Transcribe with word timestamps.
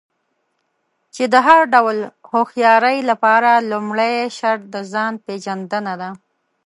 چې 1.13 1.23
د 1.33 1.35
هر 1.47 1.61
ډول 1.73 1.97
هوښيارۍ 2.31 2.97
لپاره 3.09 3.51
لومړی 3.71 4.13
شرط 4.37 4.63
د 4.73 4.75
ځان 4.93 5.13
پېژندنه 5.25 5.93
ده. 6.01 6.09